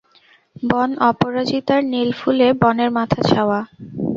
বন 0.63 0.89
অপরাজিতার 1.09 1.81
নীল 1.91 2.09
ফুলে 2.19 2.47
বনের 2.61 2.89
মাথা 2.97 3.19
ছাওয়া। 3.29 3.59